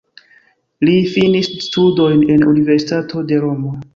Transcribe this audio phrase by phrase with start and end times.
[0.87, 3.79] Li finis studojn en universitato de Romo.